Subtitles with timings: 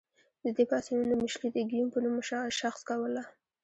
[0.43, 2.17] د دې پاڅونونو مشري د ګیوم په نوم
[2.59, 3.23] شخص کوله.